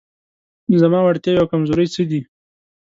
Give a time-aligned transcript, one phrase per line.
[0.81, 2.21] زما وړتیاوې او کمزورۍ څه دي؟